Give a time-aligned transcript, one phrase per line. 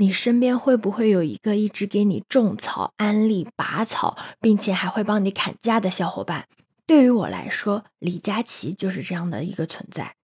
[0.00, 6.46] 你身边会不会有一个一直给你种草、安利、拔草，并且还会帮你砍价的小伙伴？
[6.86, 10.14] 对于我来说，李佳琦就是这样的一个存在。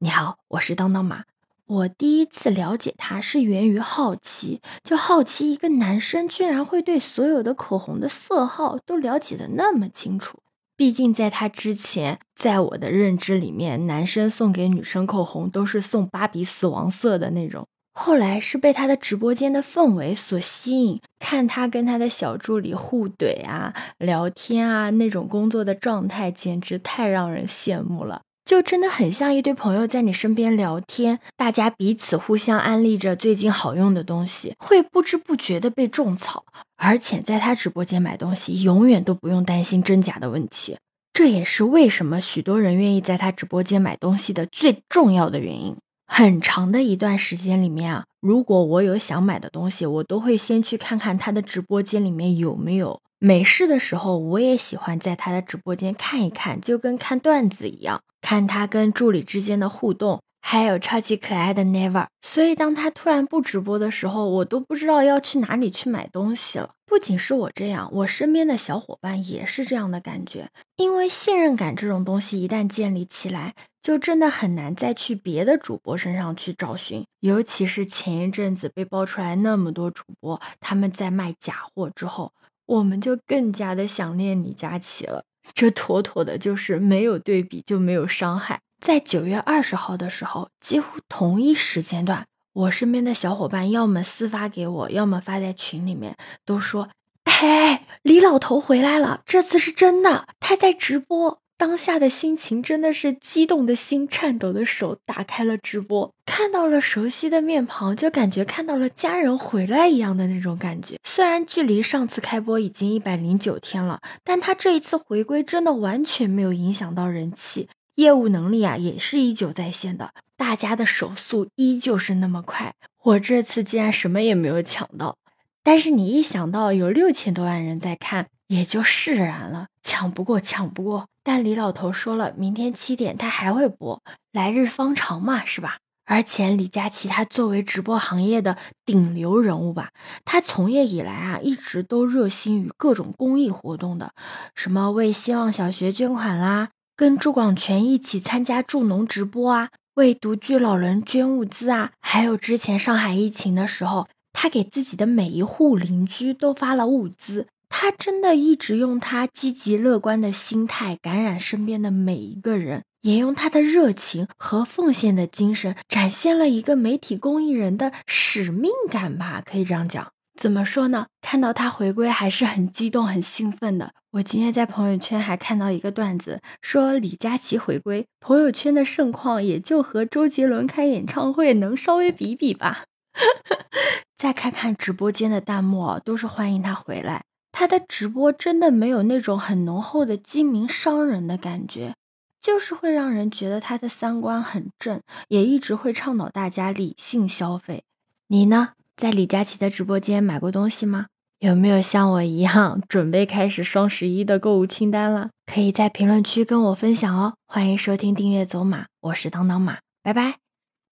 [0.00, 1.24] 你好，我是当当马。
[1.64, 10.40] 我第一次了解他是源于好奇，就好奇一个男生居然会对所有的口红的色号都了解的那么清楚。
[10.76, 17.66] 毕竟在他之前，在我的认知里面，男生送给女生口红都是送芭比死亡色的那种。
[17.94, 36.44] 后来是被他的直播间的氛围所吸引，看他跟他的小助理互怼啊、聊天啊，那种工作的状态简直太让人羡慕了，就真的很像一堆朋友在你身边聊天，大家彼此互相安利着最近好用的东西，会不知不觉的被种草，
[36.76, 40.78] 而且在他直播间买东西永远都不用担心真假的问题，
[41.12, 45.76] 这也是为什么许多人愿意在他直播间买东西的最重要的原因。
[46.14, 53.00] 很长的一段时间里面啊，如果我有想买的东西，我都会先去看看他的直播间里面有没有。
[53.18, 60.20] 没事的时候，我也喜欢在他的直播间看一看，就跟看段子一样，看他跟助理之间的互动。
[60.44, 66.74] 还有超级可爱的 Never，所以当他突然不直播的时候，我都不知道要去哪里去买东西了。
[66.84, 70.50] 不仅是我这样，我身边的小伙伴也是这样的感觉。
[70.76, 77.02] 因为信任感这种东西一旦建立起来，就真的很难再去别的主播身上去找寻。
[77.20, 82.32] 尤其是前一阵子被爆出来那么多主播他们在卖假货之后，
[82.66, 85.24] 我们就更加的想念李佳琦了。
[85.54, 88.60] 这妥妥的就是没有对比就没有伤害。
[88.82, 96.88] 在九月二十号的时候，几乎同一时间段，我身边的小伙伴要么私发给我，要么发在群里面，都说
[97.22, 110.96] ：“哎，李老头回来了，这次是真的，他在直播。”当下的心情真的是激动的心，颤抖的手，打开了直播，看到了熟悉的面庞，就感觉看到了家人回来一样的那种感觉。
[111.04, 117.68] 虽然距离上次开播已经一百零九天了，但他这一次回归真的完全没有影响到人气。
[117.94, 122.74] 业务能力啊，也是依旧在线的，大家的手速依旧是那么快。
[123.04, 125.16] 我这次竟然什么也没有抢到，
[125.62, 129.66] 但是你一想到有六千多万人在看，也就释然了。
[129.82, 131.08] 抢不过，抢不过。
[131.24, 135.78] 但李老头说了，明天七点他还会播，来日方长嘛，是吧？
[136.04, 139.90] 而且李佳琦他作为直播行业的顶流人物吧，
[140.24, 144.12] 他从业以来啊，一直都热心于各种公益活动的，
[144.54, 146.70] 什么为希望小学捐款啦。
[146.96, 157.46] 跟朱广权一起参加助农直播啊，为独居老人捐物资啊，还有之前上海疫情的时候，他给自己的每一户邻居都发了物资。
[157.74, 170.12] 他真的一直用他积极乐观的心态感染身边的每一个人，也用他的热情和奉献的精神展现了一个媒体公益人的使命感吧，可以这样讲。
[170.34, 171.06] 怎么说呢？
[171.20, 173.92] 看到他回归还是很激动、很兴奋的。
[174.12, 182.84] 我今天在朋友圈还看到一个段子，说李佳琦回归，朋友圈的盛况也就和周杰伦开演唱会能稍微比比吧。
[184.16, 187.24] 再看看直播间的弹幕，都是欢迎他回来。
[187.52, 191.94] 他的直播真的没有那种很浓厚的精明商人的感觉，
[192.40, 197.84] 就是会让人觉得他的三观很正，也一直会倡导大家理性消费。
[198.28, 198.70] 你呢？
[198.96, 201.06] 在李佳琦的直播间买过东西吗？
[201.38, 205.30] 有没有像我一样 准备开始双十一的购物清单了？
[205.46, 207.34] 可以在评论区跟我分享哦。
[207.46, 210.36] 欢迎收听订阅走马，我是当当马，拜拜。